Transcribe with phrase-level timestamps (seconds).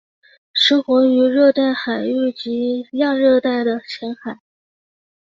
[0.55, 4.39] 生活于热带海域及亚热带的浅海。